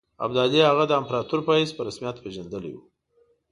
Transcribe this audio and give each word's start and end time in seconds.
ابدالي 0.25 0.59
هغه 0.69 0.83
د 0.87 0.91
امپراطور 0.99 1.39
په 1.45 1.51
حیث 1.57 1.71
په 1.75 1.81
رسمیت 1.87 2.17
پېژندلی 2.23 2.71
وو. 2.73 2.83